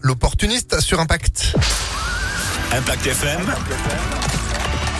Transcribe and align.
L'opportuniste 0.00 0.80
sur 0.80 0.98
Impact. 0.98 1.54
Impact 2.72 3.06
FM. 3.06 3.54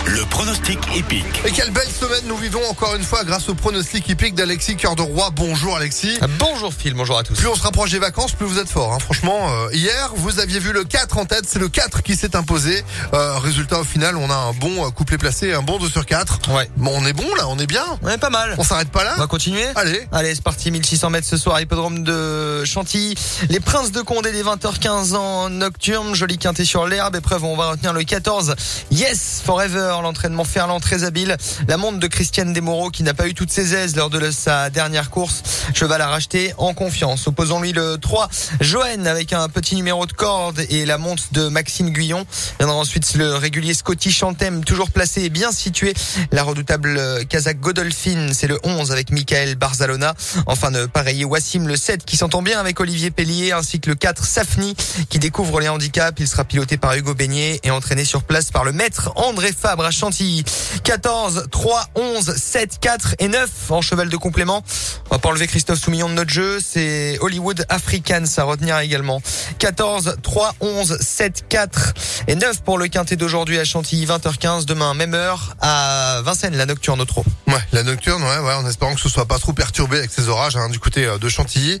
Le 0.05 0.23
pronostic 0.25 0.77
épique. 0.95 1.25
Et 1.45 1.51
quelle 1.51 1.71
belle 1.71 1.89
semaine 1.89 2.21
nous 2.27 2.37
vivons 2.37 2.61
encore 2.69 2.95
une 2.95 3.03
fois 3.03 3.23
grâce 3.23 3.49
au 3.49 3.55
pronostic 3.55 4.07
hippique 4.07 4.35
d'Alexis 4.35 4.75
Cœur 4.75 4.95
de 4.95 5.01
Roi. 5.01 5.29
Bonjour 5.35 5.75
Alexis. 5.75 6.17
Bonjour 6.37 6.71
Phil, 6.73 6.93
bonjour 6.93 7.17
à 7.17 7.23
tous. 7.23 7.33
Plus 7.35 7.47
on 7.47 7.55
se 7.55 7.63
rapproche 7.63 7.91
des 7.91 7.99
vacances, 7.99 8.33
plus 8.33 8.45
vous 8.45 8.59
êtes 8.59 8.69
fort. 8.69 8.93
hein. 8.93 8.99
Franchement, 8.99 9.49
euh, 9.49 9.69
hier, 9.73 10.11
vous 10.15 10.39
aviez 10.39 10.59
vu 10.59 10.73
le 10.73 10.83
4 10.83 11.17
en 11.17 11.25
tête. 11.25 11.45
C'est 11.47 11.57
le 11.59 11.69
4 11.69 12.03
qui 12.03 12.15
s'est 12.15 12.35
imposé. 12.35 12.83
Euh, 13.13 13.37
résultat, 13.39 13.79
au 13.79 13.83
final, 13.83 14.15
on 14.15 14.29
a 14.29 14.35
un 14.35 14.53
bon 14.53 14.85
euh, 14.85 14.89
couplet 14.91 15.17
placé, 15.17 15.53
un 15.53 15.63
bon 15.63 15.79
2 15.79 15.89
sur 15.89 16.05
4. 16.05 16.39
Ouais. 16.55 16.69
Bon, 16.77 16.91
on 16.95 17.05
est 17.05 17.13
bon 17.13 17.33
là, 17.35 17.47
on 17.47 17.57
est 17.57 17.67
bien. 17.67 17.83
Ouais, 18.03 18.17
pas 18.17 18.29
mal. 18.29 18.55
On 18.57 18.63
s'arrête 18.63 18.89
pas 18.89 19.03
là 19.03 19.13
On 19.17 19.21
va 19.21 19.27
continuer 19.27 19.65
Allez. 19.75 20.07
Allez, 20.11 20.35
c'est 20.35 20.43
parti, 20.43 20.69
1600 20.71 21.09
mètres 21.09 21.27
ce 21.27 21.37
soir, 21.37 21.59
hippodrome 21.59 22.03
de 22.03 22.63
Chantilly. 22.63 23.15
Les 23.49 23.59
Princes 23.59 23.91
de 23.91 24.01
Condé 24.01 24.31
des 24.31 24.43
20h15 24.43 25.15
en 25.15 25.49
nocturne, 25.49 26.13
joli 26.13 26.37
quintet 26.37 26.65
sur 26.65 26.85
l'herbe. 26.87 27.15
Épreuve, 27.15 27.43
on 27.43 27.57
va 27.57 27.71
retenir 27.71 27.91
le 27.93 28.03
14. 28.03 28.55
Yes, 28.91 29.41
Forever, 29.43 29.93
l'entraînement 30.01 30.43
Ferland 30.43 30.79
très 30.79 31.03
habile. 31.03 31.37
La 31.67 31.77
montre 31.77 31.99
de 31.99 32.07
Christiane 32.07 32.53
Desmoreaux 32.53 32.89
qui 32.89 33.03
n'a 33.03 33.13
pas 33.13 33.27
eu 33.27 33.33
toutes 33.33 33.51
ses 33.51 33.73
aises 33.73 33.95
lors 33.95 34.09
de 34.09 34.31
sa 34.31 34.69
dernière 34.69 35.09
course. 35.09 35.43
Cheval 35.73 36.01
à 36.01 36.07
racheter 36.07 36.53
en 36.57 36.73
confiance. 36.73 37.27
Opposons-lui 37.27 37.73
le 37.73 37.97
3, 37.97 38.29
Joanne 38.61 39.07
avec 39.07 39.33
un 39.33 39.49
petit 39.49 39.75
numéro 39.75 40.05
de 40.05 40.13
corde 40.13 40.61
et 40.69 40.85
la 40.85 40.97
montre 40.97 41.23
de 41.31 41.47
Maxime 41.47 41.89
Guyon. 41.89 42.25
Viendra 42.59 42.77
ensuite 42.77 43.15
le 43.15 43.35
régulier 43.35 43.73
Scotty 43.73 44.11
Chantem, 44.11 44.63
toujours 44.63 44.91
placé 44.91 45.23
et 45.23 45.29
bien 45.29 45.51
situé. 45.51 45.93
La 46.31 46.43
redoutable 46.43 47.25
Kazakh 47.27 47.59
Godolphin, 47.59 48.29
c'est 48.33 48.47
le 48.47 48.59
11 48.63 48.91
avec 48.91 49.11
Michael 49.11 49.55
Barzalona. 49.55 50.13
Enfin 50.45 50.71
de 50.71 50.85
pareil, 50.85 51.25
Wassim 51.25 51.67
le 51.67 51.75
7 51.75 52.05
qui 52.05 52.17
s'entend 52.17 52.41
bien 52.41 52.59
avec 52.59 52.79
Olivier 52.79 53.11
Pellier 53.11 53.51
ainsi 53.51 53.79
que 53.79 53.89
le 53.89 53.95
4 53.95 54.25
Safni 54.25 54.75
qui 55.09 55.19
découvre 55.19 55.59
les 55.59 55.69
handicaps. 55.69 56.19
Il 56.19 56.27
sera 56.27 56.43
piloté 56.43 56.77
par 56.77 56.93
Hugo 56.93 57.13
Beignet 57.13 57.59
et 57.63 57.71
entraîné 57.71 58.05
sur 58.05 58.23
place 58.23 58.51
par 58.51 58.63
le 58.63 58.71
maître 58.71 59.11
André 59.15 59.51
Fabre 59.51 59.84
Chantilly. 59.91 60.43
14, 60.83 61.47
3, 61.51 61.85
11, 61.95 62.35
7, 62.35 62.79
4 62.79 63.15
et 63.19 63.27
9 63.27 63.49
en 63.71 63.81
cheval 63.81 64.09
de 64.09 64.17
complément. 64.17 64.63
On 65.09 65.15
va 65.15 65.19
pas 65.19 65.29
enlever 65.29 65.47
Christophe 65.47 65.79
Soumillon 65.79 66.09
de 66.09 66.13
notre 66.13 66.31
jeu. 66.31 66.59
C'est 66.59 67.17
Hollywood 67.21 67.65
Africans 67.69 68.23
à 68.37 68.43
retenir 68.43 68.77
également. 68.79 69.21
14, 69.59 70.17
3, 70.21 70.55
11, 70.59 70.97
7, 70.99 71.45
4 71.49 71.93
et 72.27 72.35
9 72.35 72.63
pour 72.63 72.77
le 72.77 72.87
quintet 72.87 73.15
d'aujourd'hui 73.15 73.59
à 73.59 73.65
Chantilly. 73.65 74.05
20h15 74.05 74.65
demain, 74.65 74.93
même 74.93 75.13
heure 75.13 75.55
à 75.61 76.21
Vincennes, 76.23 76.57
la 76.57 76.65
nocturne 76.65 77.01
au 77.01 77.05
trot. 77.05 77.25
Ouais, 77.47 77.53
la 77.71 77.83
nocturne, 77.83 78.23
ouais, 78.23 78.39
ouais, 78.39 78.53
en 78.53 78.67
espérant 78.67 78.93
que 78.95 79.01
ce 79.01 79.09
soit 79.09 79.25
pas 79.25 79.39
trop 79.39 79.53
perturbé 79.53 79.97
avec 79.99 80.11
ces 80.11 80.29
orages 80.29 80.55
hein, 80.55 80.69
du 80.69 80.79
côté 80.79 81.05
euh, 81.05 81.17
de 81.17 81.29
Chantilly. 81.29 81.79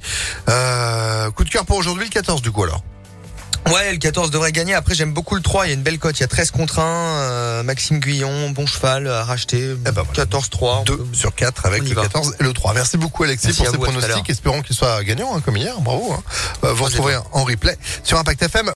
Euh, 0.49 1.31
coup 1.31 1.43
de 1.43 1.49
cœur 1.49 1.65
pour 1.65 1.77
aujourd'hui, 1.77 2.05
le 2.05 2.11
14 2.11 2.41
du 2.41 2.51
coup 2.51 2.63
alors. 2.63 2.83
Ouais, 3.73 3.91
le 3.91 3.97
14 3.97 4.29
devrait 4.31 4.51
gagner. 4.51 4.73
Après, 4.75 4.93
j'aime 4.93 5.11
beaucoup 5.11 5.35
le 5.35 5.41
3. 5.41 5.65
Il 5.65 5.69
y 5.69 5.71
a 5.71 5.73
une 5.75 5.81
belle 5.81 5.97
cote. 5.97 6.17
Il 6.19 6.21
y 6.21 6.23
a 6.23 6.27
13 6.27 6.51
contre 6.51 6.79
1. 6.79 6.83
euh, 6.85 7.63
Maxime 7.63 7.99
Guyon, 7.99 8.51
bon 8.51 8.65
cheval 8.67 9.07
à 9.07 9.23
racheter. 9.23 9.73
ben 9.75 9.91
voilà. 9.91 10.25
14-3. 10.25 10.85
2 10.85 11.05
sur 11.13 11.33
4 11.33 11.65
avec 11.65 11.83
le 11.83 11.95
va. 11.95 12.03
14 12.03 12.35
et 12.39 12.43
le 12.43 12.53
3. 12.53 12.73
Merci 12.75 12.97
beaucoup 12.97 13.23
Alexis 13.23 13.47
Merci 13.47 13.63
pour 13.63 13.71
ces 13.71 13.77
pronostics. 13.77 14.29
Espérons 14.29 14.61
qu'ils 14.61 14.75
soient 14.75 15.03
gagnants 15.03 15.35
hein, 15.35 15.41
comme 15.41 15.57
hier. 15.57 15.79
Bravo. 15.81 16.13
hein. 16.13 16.23
Euh, 16.63 16.73
vous 16.73 16.83
retrouverez 16.85 17.15
en 17.31 17.43
replay 17.43 17.77
sur 18.03 18.19
Impact 18.19 18.43
FM. 18.43 18.63